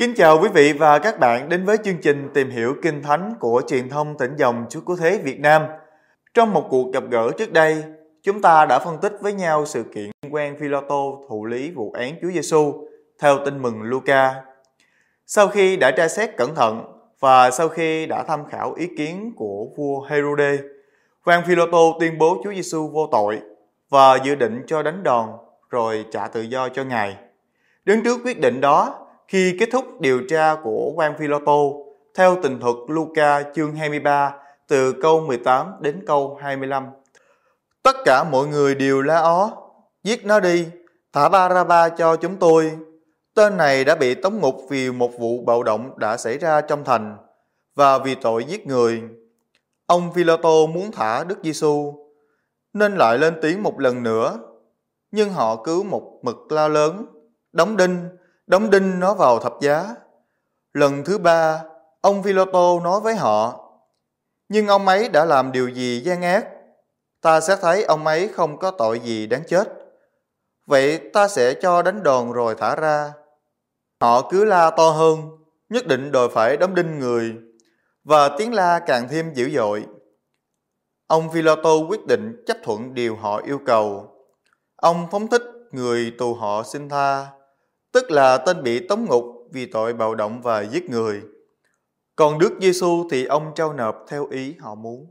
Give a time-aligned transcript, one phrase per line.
[0.00, 3.34] Kính chào quý vị và các bạn đến với chương trình tìm hiểu kinh thánh
[3.40, 5.62] của truyền thông tỉnh dòng Chúa Cứu Thế Việt Nam.
[6.34, 7.84] Trong một cuộc gặp gỡ trước đây,
[8.22, 10.96] chúng ta đã phân tích với nhau sự kiện liên quan Philoto
[11.28, 14.34] thụ lý vụ án Chúa Giêsu theo tin mừng Luca.
[15.26, 16.84] Sau khi đã tra xét cẩn thận
[17.20, 20.58] và sau khi đã tham khảo ý kiến của vua Herode,
[21.24, 23.40] quan Philoto tuyên bố Chúa Giêsu vô tội
[23.90, 25.28] và dự định cho đánh đòn
[25.70, 27.16] rồi trả tự do cho ngài.
[27.84, 31.56] Đứng trước quyết định đó, khi kết thúc điều tra của quan Phi Loto,
[32.14, 34.34] theo tình thuật Luca chương 23
[34.68, 36.86] từ câu 18 đến câu 25.
[37.82, 39.50] Tất cả mọi người đều la ó,
[40.04, 40.66] giết nó đi,
[41.12, 42.72] thả Baraba cho chúng tôi.
[43.34, 46.84] Tên này đã bị tống ngục vì một vụ bạo động đã xảy ra trong
[46.84, 47.16] thành
[47.74, 49.02] và vì tội giết người.
[49.86, 51.94] Ông Philoto muốn thả Đức Giêsu
[52.72, 54.38] nên lại lên tiếng một lần nữa,
[55.10, 57.06] nhưng họ cứ một mực la lớn,
[57.52, 58.08] đóng đinh,
[58.50, 59.94] đóng đinh nó vào thập giá.
[60.72, 61.64] Lần thứ ba,
[62.00, 63.70] ông Philoto nói với họ,
[64.48, 66.46] nhưng ông ấy đã làm điều gì gian ác?
[67.20, 69.68] Ta sẽ thấy ông ấy không có tội gì đáng chết.
[70.66, 73.12] Vậy ta sẽ cho đánh đòn rồi thả ra.
[74.00, 75.18] Họ cứ la to hơn,
[75.68, 77.34] nhất định đòi phải đóng đinh người,
[78.04, 79.86] và tiếng la càng thêm dữ dội.
[81.06, 84.14] Ông Philoto quyết định chấp thuận điều họ yêu cầu.
[84.76, 87.26] Ông phóng thích người tù họ xin tha
[87.92, 91.22] tức là tên bị tống ngục vì tội bạo động và giết người.
[92.16, 95.06] Còn Đức Giêsu thì ông trao nộp theo ý họ muốn.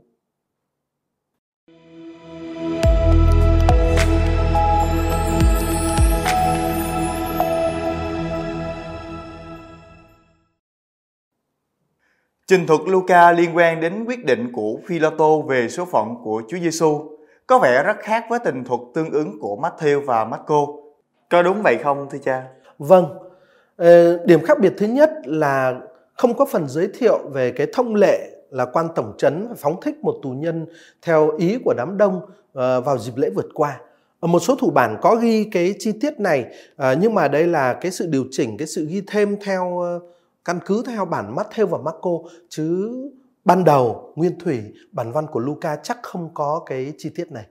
[12.46, 16.58] Trình thuật Luca liên quan đến quyết định của Phi-lô-tô về số phận của Chúa
[16.58, 20.66] Giêsu, có vẻ rất khác với tình thuật tương ứng của Matthew và Marco.
[21.30, 22.48] Có đúng vậy không, thưa cha?
[22.80, 23.06] Vâng,
[23.76, 25.80] ờ, điểm khác biệt thứ nhất là
[26.14, 29.94] không có phần giới thiệu về cái thông lệ là quan tổng trấn phóng thích
[30.02, 30.66] một tù nhân
[31.02, 32.20] theo ý của đám đông
[32.52, 33.80] ờ, vào dịp lễ vượt qua.
[34.20, 36.44] Ở một số thủ bản có ghi cái chi tiết này
[36.76, 39.82] ờ, nhưng mà đây là cái sự điều chỉnh, cái sự ghi thêm theo
[40.44, 42.10] căn cứ theo bản Matthew và Marco
[42.48, 42.92] chứ
[43.44, 44.62] ban đầu nguyên thủy
[44.92, 47.44] bản văn của Luca chắc không có cái chi tiết này.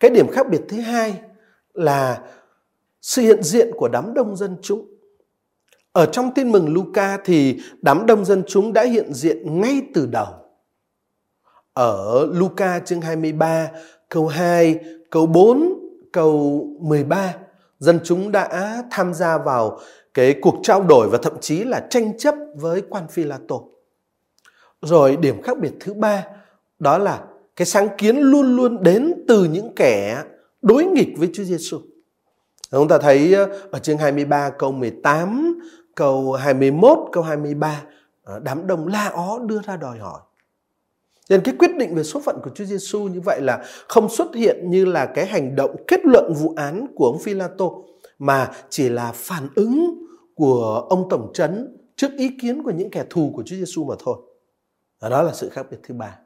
[0.00, 1.14] Cái điểm khác biệt thứ hai
[1.74, 2.20] là
[3.06, 4.88] sự hiện diện của đám đông dân chúng.
[5.92, 10.06] Ở trong tin mừng Luca thì đám đông dân chúng đã hiện diện ngay từ
[10.06, 10.26] đầu.
[11.72, 13.70] Ở Luca chương 23
[14.08, 14.78] câu 2,
[15.10, 15.72] câu 4,
[16.12, 17.34] câu 13
[17.78, 19.78] dân chúng đã tham gia vào
[20.14, 23.70] cái cuộc trao đổi và thậm chí là tranh chấp với quan phi la tổ
[24.82, 26.24] rồi điểm khác biệt thứ ba
[26.78, 27.24] đó là
[27.56, 30.22] cái sáng kiến luôn luôn đến từ những kẻ
[30.62, 31.80] đối nghịch với Chúa Giêsu.
[32.70, 35.60] Chúng ta thấy ờ, ở chương 23 câu 18,
[35.94, 37.82] câu 21, câu 23
[38.24, 40.20] ờ, đám đông la ó đưa ra đòi hỏi.
[41.30, 44.34] Nên cái quyết định về số phận của Chúa Giêsu như vậy là không xuất
[44.34, 47.84] hiện như là cái hành động kết luận vụ án của ông Phi-la-tô
[48.18, 50.04] mà chỉ là phản ứng
[50.34, 53.94] của ông tổng trấn trước ý kiến của những kẻ thù của Chúa Giêsu mà
[54.04, 54.16] thôi.
[55.00, 56.18] Và đó là sự khác biệt thứ ba.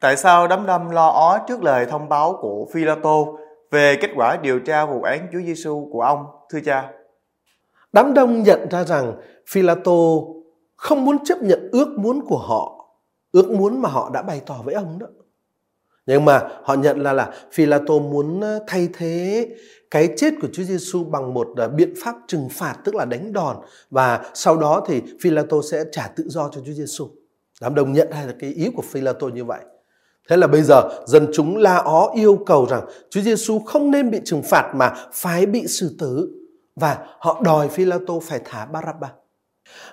[0.00, 3.38] Tại sao đám đông lo ó trước lời thông báo của Phi-la-tô
[3.70, 6.92] về kết quả điều tra vụ án Chúa Giêsu của ông, thưa cha?
[7.92, 9.12] Đám đông nhận ra rằng
[9.48, 10.28] Phila tô
[10.76, 12.88] không muốn chấp nhận ước muốn của họ,
[13.32, 15.06] ước muốn mà họ đã bày tỏ với ông đó.
[16.06, 19.48] Nhưng mà họ nhận là là Phila tô muốn ờ, thay thế
[19.90, 23.32] cái chết của Chúa Giêsu bằng một ờ, biện pháp trừng phạt tức là đánh
[23.32, 23.56] đòn
[23.90, 27.08] và sau đó thì Phila tô sẽ trả tự do cho Chúa Giêsu.
[27.60, 29.60] Đám đông nhận ra cái ý của Phila tô như vậy.
[30.28, 34.10] Thế là bây giờ dân chúng la ó yêu cầu rằng Chúa Giêsu không nên
[34.10, 36.30] bị trừng phạt mà phải bị xử tử
[36.76, 39.12] và họ đòi Phi-la-tô phải thả Barabba.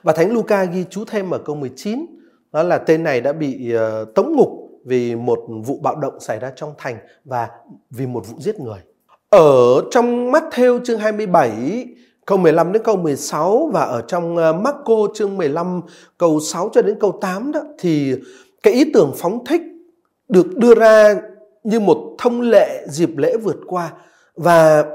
[0.03, 2.05] Và Thánh Luca ghi chú thêm ở câu 19
[2.51, 4.49] đó là tên này đã bị uh, tống ngục
[4.85, 7.49] vì một vụ bạo động xảy ra trong thành và
[7.89, 8.79] vì một vụ giết người.
[9.29, 11.85] Ở trong Matthew chương 27
[12.25, 15.81] câu 15 đến câu 16 và ở trong ờ, Marco chương 15
[16.17, 18.15] câu 6 cho đến câu 8 đó thì
[18.63, 19.61] cái ý tưởng phóng thích
[20.29, 21.15] được đưa ra
[21.63, 23.93] như một thông lệ dịp lễ vượt qua
[24.35, 24.85] và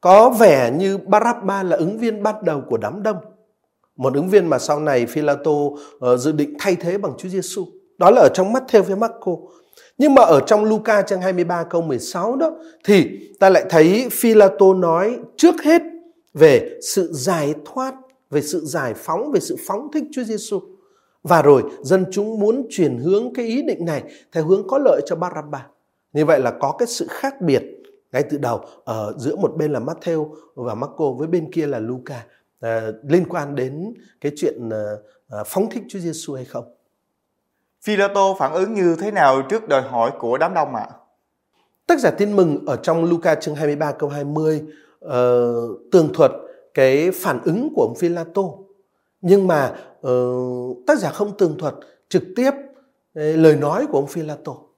[0.00, 3.16] có vẻ như Barabba là ứng viên ban đầu của đám đông.
[3.96, 7.28] Một ứng viên mà sau này Philato uh, ờ, dự định thay thế bằng Chúa
[7.28, 7.66] Giêsu.
[7.98, 9.32] Đó là ở trong Matthew với Marco.
[9.98, 12.50] Nhưng mà ở trong Luca chương 23 câu 16 đó
[12.84, 13.10] thì
[13.40, 15.82] ta lại thấy Philato nói trước hết
[16.34, 17.94] về sự giải thoát,
[18.30, 20.60] về sự giải phóng, về sự phóng thích Chúa Giêsu.
[21.22, 24.02] Và rồi dân chúng muốn chuyển hướng cái ý định này
[24.32, 25.66] theo hướng có lợi cho Barabba.
[26.12, 27.62] Như vậy là có cái sự khác biệt
[28.12, 31.78] ngay từ đầu ở giữa một bên là Matthew và Marco với bên kia là
[31.78, 32.26] Luca.
[32.66, 32.70] uh,
[33.02, 36.64] liên quan đến cái chuyện uh, phóng thích Chúa Giêsu hay không.
[37.82, 40.86] Phi-la-tô phản ứng như thế nào trước đòi hỏi của đám đông ạ?
[40.90, 40.96] À?
[41.86, 44.62] Tác giả tin mừng ở trong Luca chương 23 câu 20
[45.04, 45.10] uh,
[45.92, 46.32] tường thuật
[46.74, 48.66] cái phản ứng của ông Phi-la-tô.
[49.20, 50.34] Nhưng mà Ờ,
[50.86, 51.74] tác giả không tường thuật
[52.08, 52.50] trực tiếp
[53.14, 54.68] ờ, lời nói của ông Phila-tô.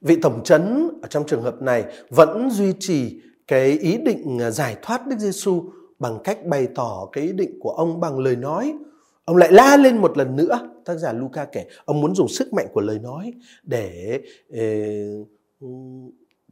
[0.00, 4.50] Vị tổng trấn ở trong trường hợp này vẫn duy trì cái ý định ờ,
[4.50, 5.64] giải thoát Đức Giêsu
[5.98, 8.74] bằng cách bày tỏ cái ý định của ông bằng lời nói.
[9.24, 12.52] Ông lại la lên một lần nữa, tác giả Luca kể, ông muốn dùng sức
[12.52, 13.32] mạnh của lời nói
[13.62, 14.20] để
[14.52, 15.28] uh,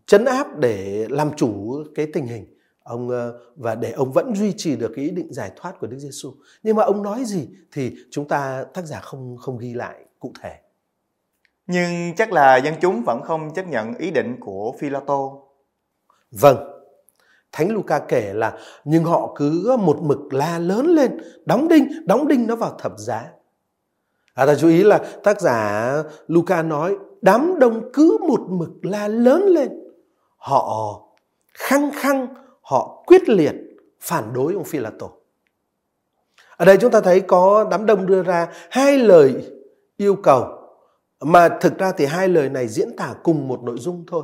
[0.07, 2.45] chấn áp để làm chủ cái tình hình
[2.85, 5.87] ông ờ, và để ông vẫn duy trì được cái ý định giải thoát của
[5.87, 6.33] Đức Giêsu.
[6.63, 10.33] Nhưng mà ông nói gì thì chúng ta tác giả không không ghi lại cụ
[10.43, 10.55] thể.
[11.67, 15.49] Nhưng chắc là dân chúng vẫn không chấp nhận ý định của Phi-la-tô.
[16.31, 16.57] Vâng.
[17.53, 22.29] Thánh Luca kể là nhưng họ cứ một mực la lớn lên, đóng đinh, đóng
[22.29, 23.31] đinh nó vào thập giá.
[24.35, 25.93] À, ta chú ý là tác giả
[26.27, 29.69] Luca nói đám đông cứ một mực la lớn lên.
[30.37, 30.99] Họ
[31.55, 32.27] khăng khăng
[32.63, 33.55] họ quyết liệt
[34.01, 35.11] phản đối ông Phi-la-tô.
[36.57, 39.53] Ở đây chúng ta thấy có đám đông đưa ra hai lời
[39.97, 40.47] yêu cầu
[41.21, 44.23] mà thực ra thì hai lời này diễn tả cùng một nội dung thôi.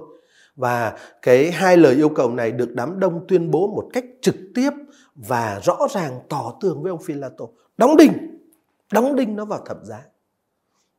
[0.57, 4.35] Và cái hai lời yêu cầu này được đám đông tuyên bố một cách trực
[4.55, 4.71] tiếp
[5.15, 7.51] và rõ ràng tỏ tường với ông Phi-la-tô.
[7.77, 8.13] Đóng đinh,
[8.93, 10.03] đóng đinh nó vào thập giá.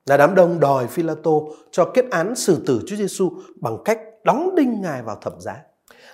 [0.06, 4.56] Là đám đông đòi Phi-la-tô cho kết án xử tử Chúa Giêsu bằng cách đóng
[4.56, 5.64] đinh ngài vào thập giá.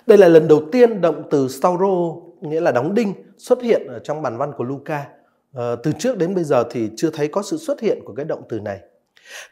[0.06, 3.98] Đây là lần đầu tiên động từ stauro nghĩa là đóng đinh xuất hiện ở
[3.98, 5.08] trong bản văn của Luca.
[5.52, 8.24] À, từ trước đến bây giờ thì chưa thấy có sự xuất hiện của cái
[8.24, 8.80] động từ này.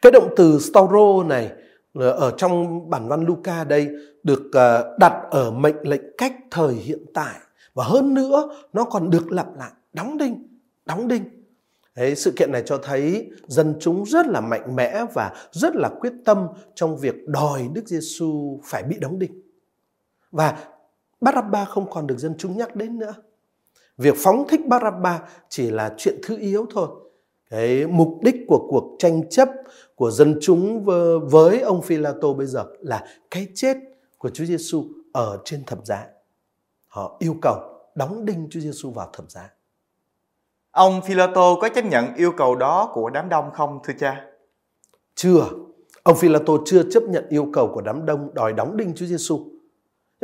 [0.03, 1.51] Cái động từ stauro này
[1.95, 3.89] ờ, ở trong bản văn Luca đây
[4.23, 7.35] được ờ, đặt ở mệnh lệnh cách thời hiện tại
[7.75, 10.49] và hơn nữa nó còn được lặp lại đóng đinh,
[10.87, 11.23] đóng đinh.
[11.97, 15.89] Đấy, sự kiện này cho thấy dân chúng rất là mạnh mẽ và rất là
[16.01, 19.44] quyết tâm trong việc đòi Đức Giêsu phải bị đóng đinh.
[20.35, 20.59] Và
[21.21, 23.15] Barabba không còn được dân chúng nhắc đến nữa.
[23.99, 26.89] Việc phóng thích Barabba chỉ là chuyện thứ yếu thôi.
[27.51, 29.49] Cái mục đích của cuộc tranh chấp
[29.95, 30.85] của dân chúng
[31.31, 33.77] với ông Philato bây giờ là cái chết
[34.19, 36.07] của Chúa Giêsu ở trên thập giá.
[36.89, 37.57] Họ yêu cầu
[37.95, 39.51] đóng đinh Chúa Giêsu vào thập giá.
[40.71, 44.27] Ông Philato có chấp nhận yêu cầu đó của đám đông không thưa cha?
[45.15, 45.45] Chưa.
[46.03, 49.54] Ông Philato chưa chấp nhận yêu cầu của đám đông đòi đóng đinh Chúa Giêsu.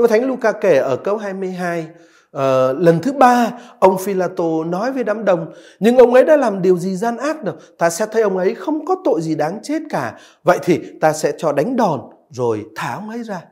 [0.00, 1.86] Nhưng mà Thánh Luca kể ở câu 22 uh,
[2.30, 6.62] ờ, lần thứ ba ông Philato nói với đám đông nhưng ông ấy đã làm
[6.62, 9.60] điều gì gian ác đâu ta sẽ thấy ông ấy không có tội gì đáng
[9.62, 10.18] chết cả.
[10.44, 12.00] Vậy thì ta sẽ cho đánh đòn
[12.30, 13.44] rồi thả ông ấy ra.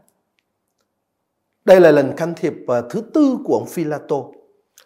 [1.65, 4.17] Đây là lần can thiệp uh, thứ tư của ông Philato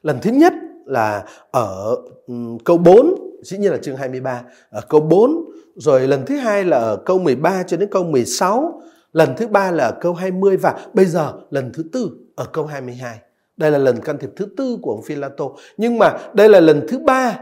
[0.03, 0.53] lần thứ nhất
[0.87, 5.45] là ở um, câu 4 dĩ nhiên là chương 23 ở câu 4
[5.77, 8.83] rồi lần thứ hai là ở câu 13 cho đến câu 16
[9.13, 12.67] Lần thứ ba là ở câu 20 và bây giờ lần thứ tư ở câu
[12.67, 13.19] 22.
[13.57, 15.45] Đây là lần can thiệp thứ tư của ông Philato.
[15.77, 17.39] Nhưng mà đây là lần thứ ba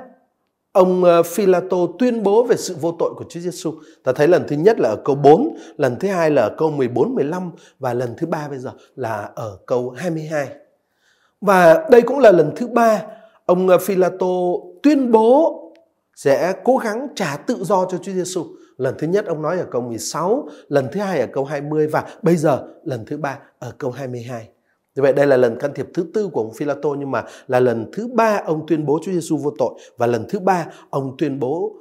[0.72, 3.74] ông ờ, Philato tuyên bố về sự vô tội của Chúa Giêsu.
[4.04, 6.70] Ta thấy lần thứ nhất là ở câu 4, lần thứ hai là ở câu
[6.70, 10.48] 14, 15 và lần thứ ba bây giờ là ở câu 22.
[11.40, 13.02] Và đây cũng là lần thứ ba
[13.46, 14.26] ông ờ, Philato
[14.82, 15.56] tuyên bố
[16.16, 18.46] sẽ cố gắng trả tự do cho Chúa Giêsu.
[18.80, 22.04] Lần thứ nhất ông nói ở câu 16, lần thứ hai ở câu 20 và
[22.22, 24.48] bây giờ lần thứ ba ở câu 22.
[24.94, 27.60] Như vậy đây là lần can thiệp thứ tư của ông Philato nhưng mà là
[27.60, 31.14] lần thứ ba ông tuyên bố Chúa Giêsu vô tội và lần thứ ba ông
[31.18, 31.76] tuyên bố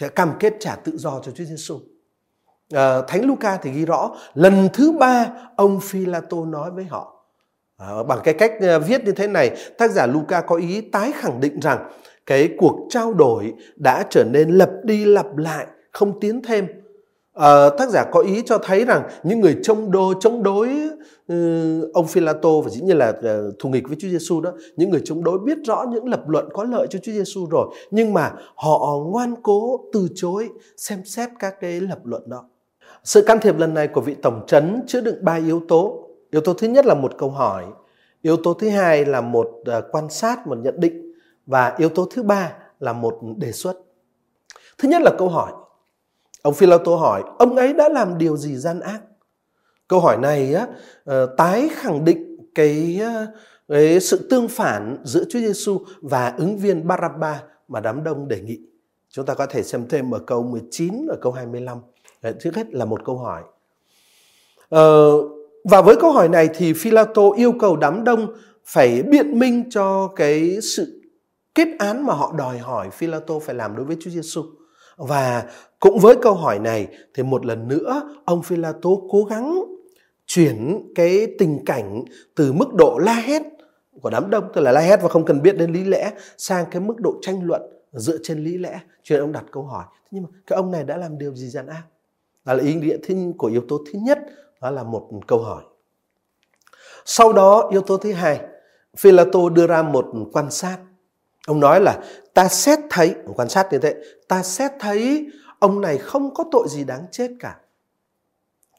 [0.00, 1.74] sẽ cam kết trả tự do cho Chúa Giêsu.
[1.76, 1.80] À,
[2.74, 7.24] ờ, Thánh Luca thì ghi rõ lần thứ ba ông Philato nói với họ
[7.76, 11.12] à, bằng cái cách ờ, viết như thế này tác giả Luca có ý tái
[11.14, 11.90] khẳng định rằng
[12.26, 16.66] cái cuộc trao đổi đã trở nên lặp đi lặp lại không tiến thêm.
[17.34, 20.68] À, tác giả có ý cho thấy rằng những người chống đối chống đối
[21.32, 24.90] uh, ông Philato và dĩ nhiên là uh, thù nghịch với Chúa Giêsu đó những
[24.90, 28.12] người chống đối biết rõ những lập luận có lợi cho Chúa Giêsu rồi nhưng
[28.12, 32.44] mà họ ngoan cố từ chối xem xét các cái lập luận đó.
[33.04, 36.08] Sự can thiệp lần này của vị tổng trấn chứa đựng ba yếu tố.
[36.30, 37.64] Yếu tố thứ nhất là một câu hỏi
[38.22, 41.12] yếu tố thứ hai là một uh, quan sát một nhận định
[41.46, 43.74] và yếu tố thứ ba là một đề xuất.
[44.78, 45.52] Thứ nhất là câu hỏi
[46.42, 49.00] Ông Philato hỏi, ông ấy đã làm điều gì gian ác?
[49.88, 50.66] Câu hỏi này á,
[51.04, 53.26] ờ, tái khẳng định cái, ờ,
[53.68, 58.40] cái sự tương phản giữa Chúa Giêsu và ứng viên Barabba mà đám đông đề
[58.40, 58.58] nghị.
[59.10, 61.78] Chúng ta có thể xem thêm ở câu 19 ở câu 25.
[62.22, 63.42] Đấy, trước hết là một câu hỏi.
[64.68, 65.12] Ờ,
[65.64, 70.08] và với câu hỏi này thì Philato yêu cầu đám đông phải biện minh cho
[70.16, 71.02] cái sự
[71.54, 74.42] kết án mà họ đòi hỏi Philato phải làm đối với Chúa Giêsu.
[74.96, 75.44] Và
[75.80, 79.64] cũng với câu hỏi này thì một lần nữa, ông Philato cố gắng
[80.26, 83.42] chuyển cái tình cảnh từ mức độ la hét
[84.02, 86.66] của đám đông, tức là la hét và không cần biết đến lý lẽ, sang
[86.70, 87.62] cái mức độ tranh luận
[87.92, 88.80] dựa trên lý lẽ.
[89.02, 91.48] Cho nên ông đặt câu hỏi nhưng mà cái ông này đã làm điều gì
[91.48, 91.82] gian ác?
[92.44, 92.96] Đó là ý nghĩa
[93.38, 94.18] của yếu tố thứ nhất,
[94.60, 95.62] đó là một câu hỏi.
[97.04, 98.40] Sau đó, yếu tố thứ hai
[98.96, 100.78] Philato đưa ra một quan sát.
[101.46, 101.98] Ông nói là,
[102.34, 103.94] ta xét thấy quan sát như thế
[104.28, 105.26] ta xét thấy
[105.58, 107.56] ông này không có tội gì đáng chết cả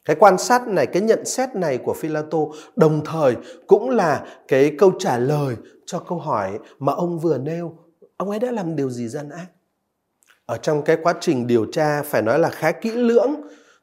[0.07, 2.37] cái quan sát này, cái nhận xét này của Philato
[2.75, 3.35] đồng thời
[3.67, 5.55] cũng là cái câu trả lời
[5.85, 7.77] cho câu hỏi mà ông vừa nêu.
[8.17, 9.45] Ông ấy đã làm điều gì gian ác?
[10.45, 13.35] Ở trong cái quá trình điều tra phải nói là khá kỹ lưỡng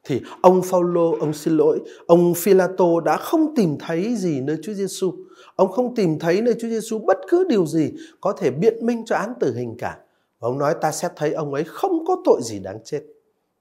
[0.03, 4.73] thì ông Phaolô, ông xin lỗi, ông Philato đã không tìm thấy gì nơi Chúa
[4.73, 5.13] Giêsu.
[5.55, 9.05] Ông không tìm thấy nơi Chúa Giêsu bất cứ điều gì có thể biện minh
[9.05, 9.97] cho án tử hình cả.
[10.39, 13.01] Và ông nói ta xét thấy ông ấy không có tội gì đáng chết.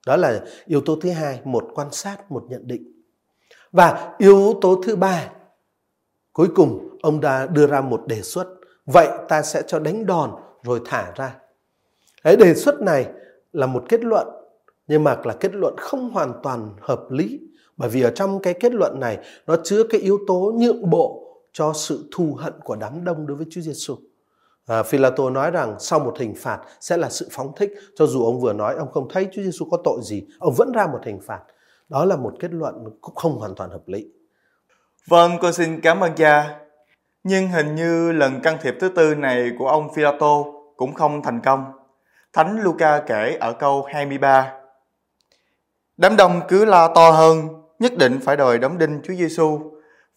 [0.07, 2.93] Đó là yếu tố thứ hai, một quan sát, một nhận định.
[3.73, 5.31] Và yếu tố thứ ba,
[6.33, 8.47] cuối cùng ông đã đưa ra một đề xuất.
[8.87, 10.31] Vậy ta sẽ cho đánh đòn
[10.63, 11.37] rồi thả ra.
[12.23, 13.07] Cái đề xuất này
[13.53, 14.27] là một kết luận,
[14.87, 17.41] nhưng mà là kết luận không hoàn toàn hợp lý.
[17.77, 21.21] Bởi vì ở trong cái kết luận này nó chứa cái yếu tố nhượng bộ
[21.53, 23.97] cho sự thù hận của đám đông đối với Chúa Giêsu.
[24.67, 27.73] À, Philato nói rằng sau một hình phạt sẽ là sự phóng thích.
[27.97, 30.73] Cho dù ông vừa nói ông không thấy Chúa Giêsu có tội gì ông vẫn
[30.73, 31.41] ra một hình phạt.
[31.89, 34.07] Đó là một kết luận cũng không hoàn toàn hợp lý.
[35.09, 36.61] Vâng con xin cảm ơn cha.
[37.25, 40.45] Nhưng hình như lần can thiệp thứ tư này của ông Philato
[40.77, 41.65] cũng không thành công.
[42.33, 44.53] Thánh Luca kể ở câu 23
[45.97, 49.61] Đám đông cứ la to hơn nhất định phải đòi đóng đinh Chúa Giêsu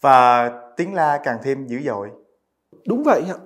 [0.01, 2.09] và tiếng la càng thêm dữ dội.
[2.87, 3.37] Đúng vậy ạ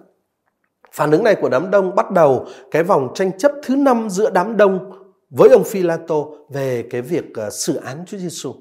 [0.92, 4.30] Phản ứng này của đám đông bắt đầu cái vòng tranh chấp thứ năm giữa
[4.30, 4.92] đám đông
[5.30, 6.16] với ông Philato
[6.50, 8.54] về cái việc ờ, xử án Chúa Giêsu.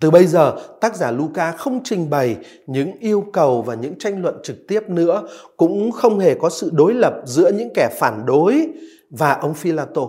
[0.00, 4.22] Từ bây giờ, tác giả Luca không trình bày những yêu cầu và những tranh
[4.22, 8.26] luận trực tiếp nữa, cũng không hề có sự đối lập giữa những kẻ phản
[8.26, 8.68] đối
[9.10, 10.02] và ông Philato.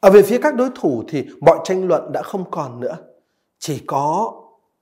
[0.00, 2.96] Ở về phía các đối thủ thì mọi tranh luận đã không còn nữa.
[3.58, 4.32] Chỉ có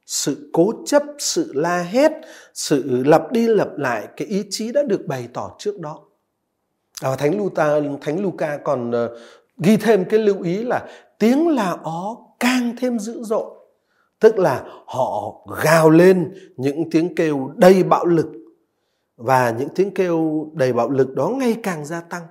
[0.09, 2.13] sự cố chấp sự la hét
[2.55, 6.05] sự lặp đi lặp lại cái ý chí đã được bày tỏ trước đó.
[7.03, 9.11] Và thánh Luca thánh Luca còn uh,
[9.59, 10.89] ghi thêm cái lưu ý là
[11.19, 13.55] tiếng là ó càng thêm dữ dội.
[14.21, 15.35] Tức là họ
[15.65, 18.27] gào lên những tiếng kêu đầy bạo lực
[19.17, 22.23] và những tiếng kêu đầy bạo lực đó ngày càng gia tăng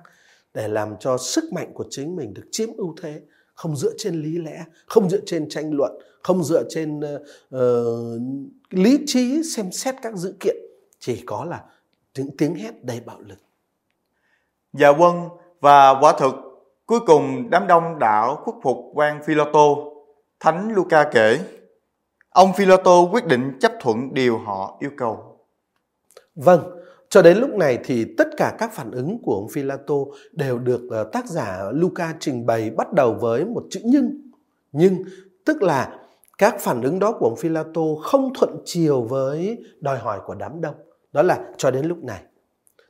[0.54, 3.20] để làm cho sức mạnh của chính mình được chiếm ưu thế
[3.54, 7.60] không dựa trên lý lẽ không dựa trên tranh luận không dựa trên uh,
[8.70, 10.56] lý trí xem xét các dữ kiện
[10.98, 11.64] chỉ có là
[12.14, 13.38] những tiếng hét đầy bạo lực
[14.72, 15.28] dạ quân
[15.60, 16.34] và quả thực
[16.86, 19.74] cuối cùng đám đông đảo khuất phục quan Philoto
[20.40, 21.38] thánh Luca kể
[22.30, 25.38] ông Philoto quyết định chấp thuận điều họ yêu cầu
[26.34, 26.78] vâng
[27.10, 29.94] cho đến lúc này thì tất cả các phản ứng của ông Philato
[30.32, 34.30] đều được ờ, tác giả Luca trình bày bắt đầu với một chữ nhưng.
[34.72, 35.04] Nhưng
[35.44, 35.98] tức là
[36.38, 40.60] các phản ứng đó của ông Philato không thuận chiều với đòi hỏi của đám
[40.60, 40.74] đông.
[41.12, 42.22] Đó là cho đến lúc này.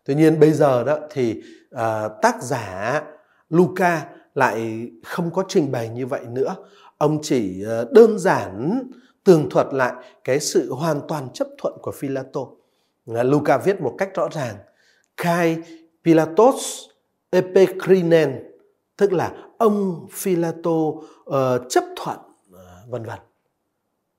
[0.05, 1.43] Tuy nhiên bây giờ đó thì
[1.75, 1.81] uh,
[2.23, 3.03] tác giả
[3.49, 6.57] Luca lại không có trình bày như vậy nữa.
[6.99, 8.83] Ông chỉ uh, đơn giản
[9.25, 9.93] tường thuật lại
[10.25, 12.41] cái sự hoàn toàn chấp thuận của Philato.
[13.15, 14.57] À, Luca viết một cách rõ ràng.
[15.17, 15.59] Kai
[16.05, 16.85] Pilatos
[17.31, 18.45] epekrinen
[18.97, 22.19] tức là ông Philato uh, ờ, chấp thuận
[22.51, 23.19] uh, vân vân.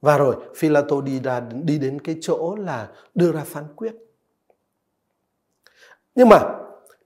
[0.02, 3.96] Và rồi, Philato đi ra, đi đến cái chỗ là đưa ra phán quyết.
[6.16, 6.40] Nhưng mà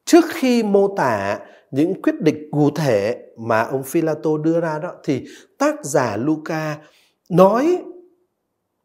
[0.05, 1.39] trước khi mô tả
[1.71, 5.25] những quyết định cụ thể mà ông Philato đưa ra đó, thì
[5.57, 6.77] tác giả Luca
[7.29, 7.83] nói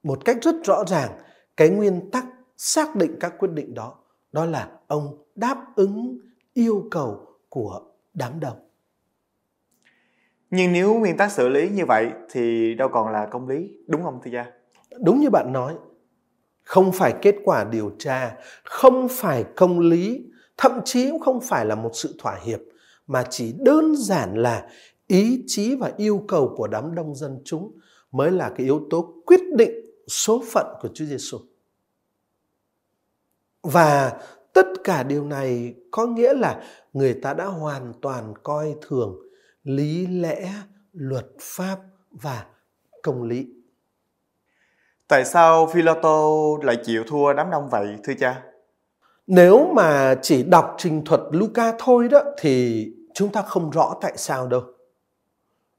[0.02, 1.10] một cách rất rõ ràng
[1.56, 2.24] cái nguyên tắc
[2.56, 3.94] xác định các quyết định đó
[4.32, 6.18] đó là ông đáp ứng
[6.54, 7.80] yêu cầu của
[8.14, 8.56] đám đông
[10.50, 14.02] nhưng nếu nguyên tắc xử lý như vậy thì đâu còn là công lý, đúng
[14.02, 14.52] không thưa cha
[15.00, 15.74] đúng như bạn nói,
[16.64, 20.24] không phải kết quả điều tra, không phải công lý,
[20.56, 22.60] thậm chí cũng không phải là một sự thỏa hiệp,
[23.06, 24.68] mà chỉ đơn giản là
[25.06, 27.78] ý chí và yêu cầu của đám đông dân chúng
[28.12, 29.70] mới là cái yếu tố quyết định
[30.06, 31.38] số phận của Chúa Giêsu.
[33.62, 34.20] Và
[34.52, 36.62] tất cả điều này có nghĩa là
[36.92, 39.16] người ta đã hoàn toàn coi thường
[39.68, 40.52] lý lẽ,
[40.92, 41.78] luật pháp
[42.10, 42.46] và
[43.02, 43.46] công lý.
[45.08, 46.28] Tại sao Philoto
[46.62, 48.42] lại chịu thua đám đông vậy thưa cha?
[49.26, 54.12] Nếu mà chỉ đọc trình thuật Luca thôi đó thì chúng ta không rõ tại
[54.16, 54.62] sao đâu.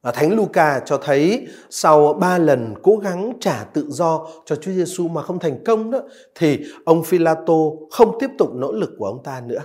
[0.01, 4.71] Và Thánh Luca cho thấy sau ba lần cố gắng trả tự do cho Chúa
[4.71, 5.99] Giêsu mà không thành công đó
[6.35, 7.53] thì ông Philato
[7.91, 9.61] không tiếp tục nỗ lực của ông ta nữa.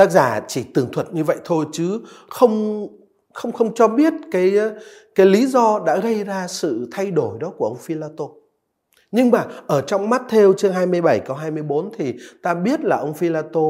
[0.00, 2.86] Tác giả chỉ tường thuật như vậy thôi chứ không
[3.34, 4.54] không không cho biết cái
[5.14, 8.24] cái lý do đã gây ra sự thay đổi đó của ông Philato.
[9.12, 13.14] Nhưng mà ở trong mắt theo chương 27 câu 24 thì ta biết là ông
[13.14, 13.60] Philato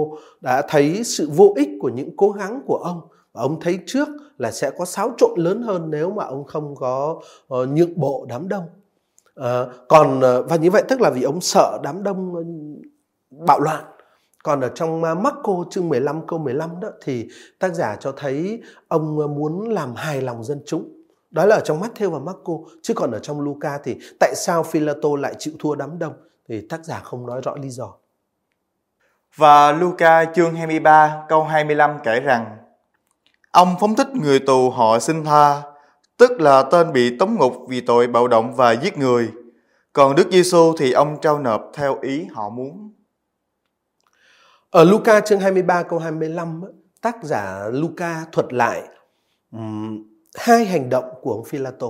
[0.41, 3.01] đã thấy sự vô ích của những cố gắng của ông
[3.33, 4.09] và ông thấy trước
[4.39, 7.21] là sẽ có xáo trộn lớn hơn nếu mà ông không có
[7.55, 8.65] uh, nhượng bộ đám đông.
[9.41, 9.45] Uh,
[9.89, 12.47] còn uh, và như vậy tức là vì ông sợ đám đông uh,
[13.47, 13.85] bạo loạn.
[14.43, 17.29] Còn ở trong Marco chương 15 câu 15 đó thì
[17.59, 21.81] tác giả cho thấy ông muốn làm hài lòng dân chúng đó là ở trong
[21.81, 22.53] Matthew và Marco.
[22.83, 26.13] Chứ còn ở trong Luca thì tại sao Philato lại chịu thua đám đông?
[26.49, 27.93] Thì tác giả không nói rõ lý do.
[29.37, 32.57] Và Luca chương 23 câu 25 kể rằng
[33.51, 35.63] Ông phóng thích người tù họ xin tha,
[36.17, 39.31] tức là tên bị tống ngục vì tội bạo động và giết người.
[39.93, 42.93] Còn Đức Giêsu thì ông trao nộp theo ý họ muốn.
[44.71, 46.63] Ở Luca chương 23 câu 25,
[47.01, 48.89] tác giả Luca thuật lại
[49.53, 51.87] um, hai hành động của ông Philato.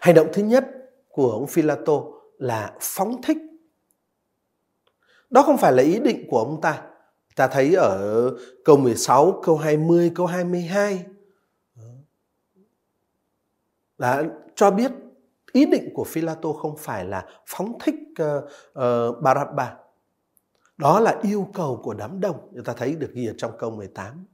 [0.00, 0.64] Hành động thứ nhất
[1.08, 1.92] của ông Philato
[2.38, 3.36] là phóng thích.
[5.30, 6.82] Đó không phải là ý định của ông ta.
[7.36, 8.30] Ta thấy ở
[8.64, 11.04] câu 16, câu 20, câu 22
[13.98, 14.92] đã cho biết
[15.52, 18.44] ý định của Philato không phải là phóng thích uh,
[18.78, 19.83] uh, Barabba.
[20.76, 22.48] Đó là yêu cầu của đám đông.
[22.52, 24.26] Người ta thấy được ghi ở trong câu 18.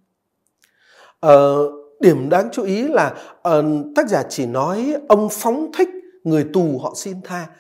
[1.21, 1.71] Ờ,
[2.01, 3.15] điểm đáng chú ý là
[3.49, 3.65] uh,
[3.97, 5.89] tác giả chỉ nói ông phóng thích
[6.25, 7.51] người tù họ xin tha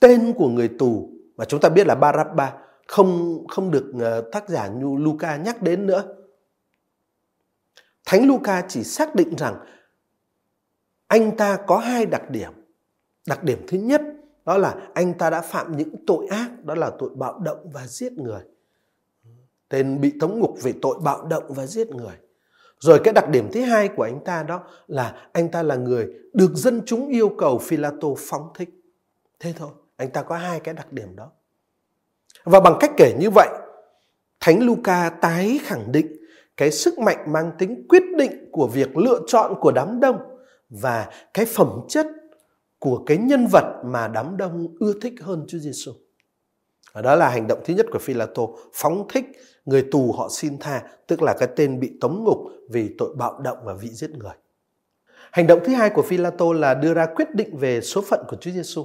[0.00, 2.52] tên của người tù mà chúng ta biết là Barabba
[2.86, 6.04] không không được uh, tác giả như Luca nhắc đến nữa.
[8.06, 9.56] Thánh Luca chỉ xác định rằng
[11.06, 12.52] anh ta có hai đặc điểm.
[13.26, 14.02] Đặc điểm thứ nhất
[14.44, 17.86] đó là anh ta đã phạm những tội ác, đó là tội bạo động và
[17.86, 18.42] giết người.
[19.68, 22.14] Tên bị tống ngục vì tội bạo động và giết người.
[22.78, 26.08] Rồi cái đặc điểm thứ hai của anh ta đó là anh ta là người
[26.32, 28.68] được dân chúng yêu cầu Philato phóng thích.
[29.40, 31.30] Thế thôi, anh ta có hai cái đặc điểm đó.
[32.44, 33.48] Và bằng cách kể như vậy,
[34.40, 36.16] Thánh Luca tái khẳng định
[36.56, 40.18] cái sức mạnh mang tính quyết định của việc lựa chọn của đám đông
[40.68, 42.06] và cái phẩm chất
[42.84, 45.92] của cái nhân vật mà đám đông ưa thích hơn Chúa Giêsu.
[47.02, 48.42] Đó là hành động thứ nhất của Philato,
[48.72, 49.24] phóng thích
[49.64, 52.38] người tù họ xin tha, tức là cái tên bị tống ngục
[52.70, 54.32] vì tội bạo động và vị giết người.
[55.30, 58.36] Hành động thứ hai của Philato là đưa ra quyết định về số phận của
[58.36, 58.84] Chúa Giêsu.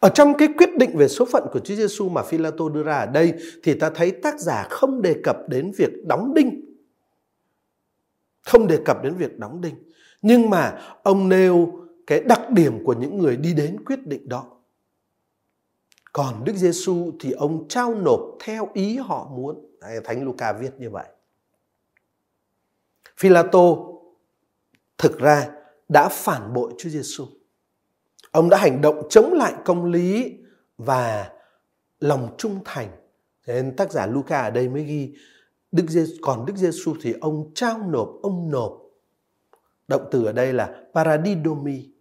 [0.00, 2.96] Ở trong cái quyết định về số phận của Chúa Giêsu mà Philato đưa ra
[2.96, 6.76] ở đây thì ta thấy tác giả không đề cập đến việc đóng đinh.
[8.42, 9.74] Không đề cập đến việc đóng đinh.
[10.22, 11.72] Nhưng mà ông nêu
[12.06, 14.50] cái đặc điểm của những người đi đến quyết định đó.
[16.12, 19.76] Còn Đức Giêsu thì ông trao nộp theo ý họ muốn.
[20.04, 21.06] Thánh Luca viết như vậy.
[23.16, 23.76] Philato
[24.98, 25.50] thực ra
[25.88, 27.26] đã phản bội Chúa Giêsu.
[28.30, 30.36] Ông đã hành động chống lại công lý
[30.78, 31.32] và
[32.00, 32.88] lòng trung thành.
[33.46, 35.14] Thế nên tác giả Luca ở đây mới ghi
[35.72, 38.80] Đức Giê, còn Đức Giêsu thì ông trao nộp, ông nộp.
[39.88, 41.93] Động từ ở đây là paradidomi.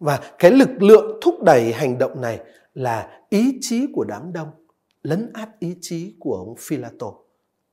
[0.00, 2.40] Và cái lực lượng thúc đẩy hành động này
[2.74, 4.48] là ý chí của đám đông
[5.02, 7.06] lấn át ý chí của ông Philato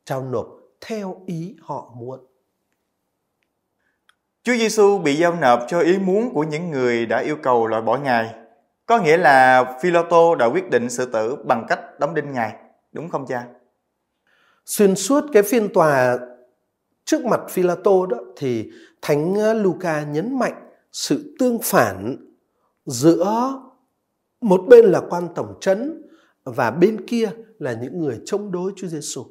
[0.05, 0.47] trao nộp
[0.81, 2.19] theo ý họ muốn.
[4.43, 7.81] Chúa Giêsu bị giao nộp cho ý muốn của những người đã yêu cầu loại
[7.81, 8.33] bỏ Ngài.
[8.85, 12.53] Có nghĩa là Philoto đã quyết định xử tử bằng cách đóng đinh Ngài.
[12.91, 13.47] Đúng không cha?
[14.65, 16.17] Xuyên suốt cái phiên tòa
[17.05, 22.17] trước mặt Philato đó thì Thánh Luca nhấn mạnh sự tương phản
[22.85, 23.53] giữa
[24.41, 26.01] một bên là quan tổng trấn
[26.43, 29.25] và bên kia là những người chống đối Chúa Giêsu.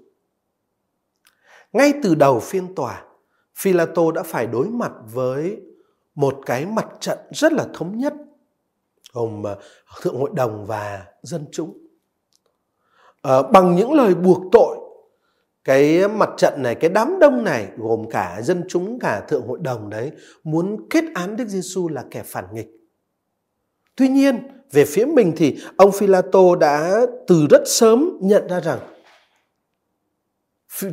[1.73, 3.05] Ngay từ đầu phiên tòa,
[3.55, 5.61] Philato đã phải đối mặt với
[6.15, 8.15] một cái mặt trận rất là thống nhất
[9.13, 9.59] gồm ờ,
[10.03, 11.79] thượng hội đồng và dân chúng.
[13.23, 14.79] À, bằng những lời buộc tội,
[15.67, 19.59] cái mặt trận này, cái đám đông này gồm cả dân chúng cả thượng hội
[19.63, 20.13] đồng đấy
[20.45, 22.69] muốn kết án Đức Giêsu là kẻ phản nghịch.
[23.97, 28.79] Tuy nhiên, về phía mình thì ông Philato đã từ rất sớm nhận ra rằng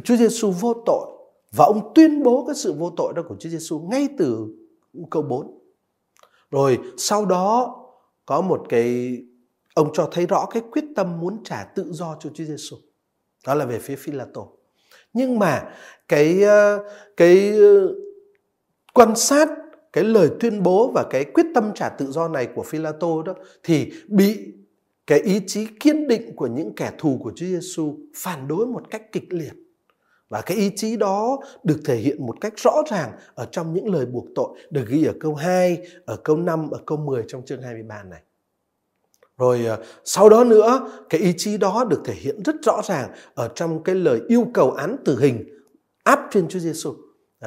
[0.03, 1.07] Chúa Giêsu vô tội
[1.51, 4.47] và ông tuyên bố cái sự vô tội đó của Chúa Giêsu ngay từ
[5.11, 5.59] câu 4.
[6.51, 7.75] Rồi sau đó
[8.25, 9.17] có một cái
[9.73, 12.77] ông cho thấy rõ cái quyết tâm muốn trả tự do cho Chúa Giêsu.
[13.47, 14.57] Đó là về phía Phi-la-tô.
[15.13, 15.63] Nhưng mà
[16.07, 16.83] cái ờ,
[17.17, 17.95] cái ờ,
[18.93, 19.49] quan sát
[19.93, 23.23] cái lời tuyên bố và cái quyết tâm trả tự do này của Phila tô
[23.23, 24.53] đó thì bị
[25.07, 28.89] cái ý chí kiên định của những kẻ thù của Chúa Giêsu phản đối một
[28.89, 29.53] cách kịch liệt.
[30.29, 33.93] Và cái ý chí đó được thể hiện một cách rõ ràng ở trong những
[33.93, 37.45] lời buộc tội được ghi ở câu 2, ở câu 5, ở câu 10 trong
[37.45, 38.21] chương 23 này.
[39.37, 43.09] Rồi ờ, sau đó nữa, cái ý chí đó được thể hiện rất rõ ràng
[43.33, 45.43] ở trong cái lời yêu cầu án tử hình
[46.03, 46.93] áp trên Chúa Giêsu.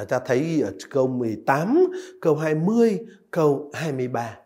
[0.09, 1.87] Ta thấy ở câu 18,
[2.21, 2.99] câu 20,
[3.31, 4.37] câu 23.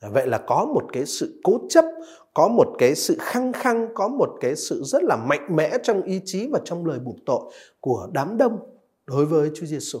[0.00, 1.84] Vậy là có một cái sự cố chấp,
[2.34, 6.02] có một cái sự khăng khăng, có một cái sự rất là mạnh mẽ trong
[6.02, 7.40] ý chí và trong lời buộc tội
[7.80, 8.58] của đám đông
[9.06, 9.98] đối với Chúa Giêsu.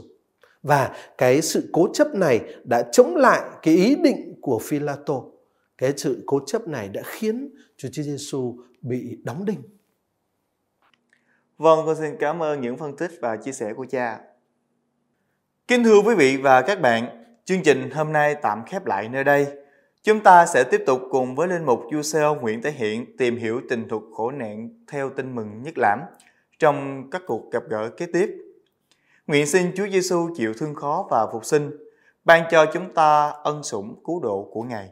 [0.62, 5.32] Và cái sự cố chấp này đã chống lại cái ý định của Phi-la-tô.
[5.80, 9.62] Cái sự cố chấp này đã khiến Chúa Giêsu bị đóng đinh.
[11.58, 14.20] Vâng, con xin cảm ơn những phân tích và chia sẻ của cha.
[15.68, 19.24] Kính thưa quý vị và các bạn, chương trình hôm nay tạm khép lại nơi
[19.24, 19.46] đây.
[20.02, 23.36] Chúng ta sẽ tiếp tục cùng với linh mục Du Seo Nguyễn Thế Hiện tìm
[23.36, 26.00] hiểu tình thuật khổ nạn theo tin mừng nhất lãm
[26.58, 28.30] trong các cuộc gặp gỡ kế tiếp.
[29.26, 31.70] Nguyện xin Chúa Giêsu chịu thương khó và phục sinh,
[32.24, 34.90] ban cho chúng ta ân sủng cứu độ của Ngài.